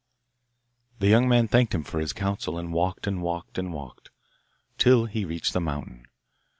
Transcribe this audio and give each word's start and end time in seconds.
The 0.97 1.05
young 1.09 1.29
man 1.29 1.47
thanked 1.47 1.75
him 1.75 1.83
for 1.83 1.99
his 1.99 2.11
counsel, 2.11 2.57
and 2.57 2.73
walked, 2.73 3.05
and 3.05 3.21
walked, 3.21 3.59
and 3.59 3.71
walked, 3.71 4.09
till 4.79 5.05
he 5.05 5.25
reached 5.25 5.53
the 5.53 5.61
mountain. 5.61 6.07